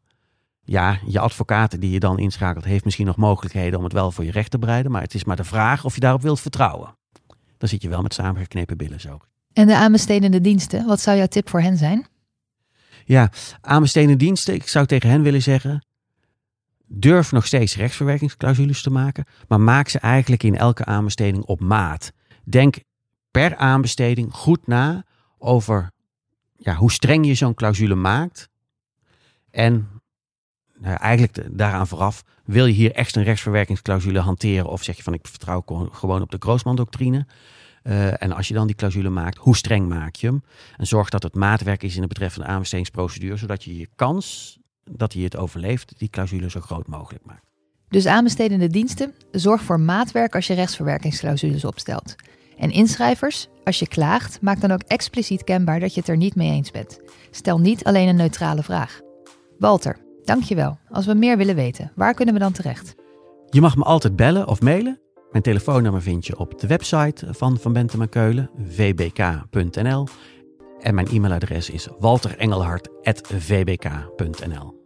ja, 0.66 0.98
je 1.06 1.18
advocaat 1.18 1.80
die 1.80 1.90
je 1.90 2.00
dan 2.00 2.18
inschakelt 2.18 2.64
heeft 2.64 2.84
misschien 2.84 3.06
nog 3.06 3.16
mogelijkheden 3.16 3.78
om 3.78 3.84
het 3.84 3.92
wel 3.92 4.12
voor 4.12 4.24
je 4.24 4.30
recht 4.30 4.50
te 4.50 4.58
bereiden, 4.58 4.92
maar 4.92 5.02
het 5.02 5.14
is 5.14 5.24
maar 5.24 5.36
de 5.36 5.44
vraag 5.44 5.84
of 5.84 5.94
je 5.94 6.00
daarop 6.00 6.22
wilt 6.22 6.40
vertrouwen. 6.40 6.96
Dan 7.58 7.68
zit 7.68 7.82
je 7.82 7.88
wel 7.88 8.02
met 8.02 8.14
samengeknepen 8.14 8.76
billen 8.76 9.00
zo. 9.00 9.18
En 9.52 9.66
de 9.66 9.76
aanbestedende 9.76 10.40
diensten, 10.40 10.86
wat 10.86 11.00
zou 11.00 11.16
jouw 11.16 11.26
tip 11.26 11.48
voor 11.48 11.60
hen 11.60 11.76
zijn? 11.76 12.06
Ja, 13.08 13.30
aanbestedende 13.60 14.16
diensten, 14.16 14.54
ik 14.54 14.68
zou 14.68 14.86
tegen 14.86 15.10
hen 15.10 15.22
willen 15.22 15.42
zeggen, 15.42 15.86
durf 16.86 17.32
nog 17.32 17.46
steeds 17.46 17.76
rechtsverwerkingsclausules 17.76 18.82
te 18.82 18.90
maken, 18.90 19.24
maar 19.48 19.60
maak 19.60 19.88
ze 19.88 19.98
eigenlijk 19.98 20.42
in 20.42 20.56
elke 20.56 20.84
aanbesteding 20.84 21.44
op 21.44 21.60
maat. 21.60 22.12
Denk 22.44 22.76
per 23.30 23.56
aanbesteding 23.56 24.32
goed 24.32 24.66
na 24.66 25.04
over 25.38 25.90
ja, 26.56 26.74
hoe 26.74 26.92
streng 26.92 27.26
je 27.26 27.34
zo'n 27.34 27.54
clausule 27.54 27.94
maakt. 27.94 28.48
En 29.50 29.88
nou, 30.78 30.96
eigenlijk 30.96 31.58
daaraan 31.58 31.86
vooraf, 31.86 32.22
wil 32.44 32.66
je 32.66 32.72
hier 32.72 32.92
echt 32.92 33.16
een 33.16 33.22
rechtsverwerkingsclausule 33.22 34.18
hanteren 34.18 34.66
of 34.66 34.82
zeg 34.82 34.96
je 34.96 35.02
van 35.02 35.14
ik 35.14 35.26
vertrouw 35.26 35.62
gewoon 35.92 36.22
op 36.22 36.30
de 36.30 36.36
Groosman-doctrine. 36.40 37.26
Uh, 37.86 38.22
en 38.22 38.32
als 38.32 38.48
je 38.48 38.54
dan 38.54 38.66
die 38.66 38.76
clausule 38.76 39.08
maakt, 39.08 39.38
hoe 39.38 39.56
streng 39.56 39.88
maak 39.88 40.14
je 40.14 40.26
hem? 40.26 40.42
En 40.76 40.86
zorg 40.86 41.08
dat 41.08 41.22
het 41.22 41.34
maatwerk 41.34 41.82
is 41.82 41.94
in 41.94 42.00
de 42.00 42.06
betreffende 42.06 42.46
aanbestedingsprocedure, 42.46 43.36
zodat 43.36 43.64
je 43.64 43.78
je 43.78 43.88
kans 43.96 44.58
dat 44.90 45.12
hij 45.12 45.22
het 45.22 45.36
overleeft, 45.36 45.94
die 45.98 46.08
clausule 46.08 46.50
zo 46.50 46.60
groot 46.60 46.86
mogelijk 46.86 47.24
maakt. 47.24 47.50
Dus 47.88 48.06
aanbestedende 48.06 48.68
diensten, 48.68 49.14
zorg 49.30 49.62
voor 49.62 49.80
maatwerk 49.80 50.34
als 50.34 50.46
je 50.46 50.54
rechtsverwerkingsclausules 50.54 51.64
opstelt. 51.64 52.14
En 52.58 52.70
inschrijvers, 52.70 53.48
als 53.64 53.78
je 53.78 53.88
klaagt, 53.88 54.40
maak 54.40 54.60
dan 54.60 54.70
ook 54.70 54.82
expliciet 54.82 55.44
kenbaar 55.44 55.80
dat 55.80 55.94
je 55.94 56.00
het 56.00 56.08
er 56.08 56.16
niet 56.16 56.34
mee 56.34 56.50
eens 56.50 56.70
bent. 56.70 57.00
Stel 57.30 57.58
niet 57.58 57.84
alleen 57.84 58.08
een 58.08 58.16
neutrale 58.16 58.62
vraag. 58.62 59.00
Walter, 59.58 59.98
dankjewel. 60.24 60.78
Als 60.88 61.06
we 61.06 61.14
meer 61.14 61.36
willen 61.36 61.54
weten, 61.54 61.92
waar 61.94 62.14
kunnen 62.14 62.34
we 62.34 62.40
dan 62.40 62.52
terecht? 62.52 62.94
Je 63.50 63.60
mag 63.60 63.76
me 63.76 63.84
altijd 63.84 64.16
bellen 64.16 64.48
of 64.48 64.60
mailen. 64.60 65.00
Mijn 65.36 65.48
telefoonnummer 65.48 66.02
vind 66.02 66.26
je 66.26 66.38
op 66.38 66.60
de 66.60 66.66
website 66.66 67.26
van 67.30 67.58
Van 67.58 67.72
Bentem 67.72 68.00
en 68.00 68.08
Keulen, 68.08 68.50
vbk.nl. 68.68 70.06
En 70.80 70.94
mijn 70.94 71.06
e-mailadres 71.06 71.70
is 71.70 71.88
walterengelhart.vbk.nl. 71.98 74.84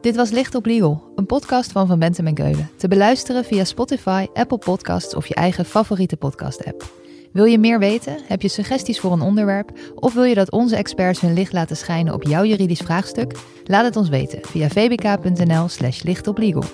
Dit 0.00 0.16
was 0.16 0.30
Licht 0.30 0.54
op 0.54 0.66
Legal, 0.66 1.12
een 1.14 1.26
podcast 1.26 1.72
van 1.72 1.86
Van 1.86 1.98
Bentem 1.98 2.26
en 2.26 2.34
Keulen. 2.34 2.70
Te 2.76 2.88
beluisteren 2.88 3.44
via 3.44 3.64
Spotify, 3.64 4.26
Apple 4.32 4.58
Podcasts 4.58 5.14
of 5.14 5.26
je 5.26 5.34
eigen 5.34 5.64
favoriete 5.64 6.16
podcast-app. 6.16 6.92
Wil 7.32 7.44
je 7.44 7.58
meer 7.58 7.78
weten? 7.78 8.18
Heb 8.24 8.42
je 8.42 8.48
suggesties 8.48 9.00
voor 9.00 9.12
een 9.12 9.20
onderwerp? 9.20 9.70
Of 9.94 10.14
wil 10.14 10.24
je 10.24 10.34
dat 10.34 10.50
onze 10.50 10.76
experts 10.76 11.20
hun 11.20 11.32
licht 11.32 11.52
laten 11.52 11.76
schijnen 11.76 12.14
op 12.14 12.22
jouw 12.22 12.44
juridisch 12.44 12.80
vraagstuk? 12.80 13.38
Laat 13.64 13.84
het 13.84 13.96
ons 13.96 14.08
weten 14.08 14.38
via 14.42 14.68
vbk.nl/slash 14.68 16.02
lichtoplegal. 16.02 16.64